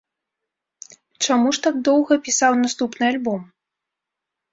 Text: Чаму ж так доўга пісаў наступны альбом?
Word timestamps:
Чаму 1.25 1.51
ж 1.57 1.61
так 1.67 1.75
доўга 1.87 2.17
пісаў 2.29 2.57
наступны 2.63 3.03
альбом? 3.11 3.41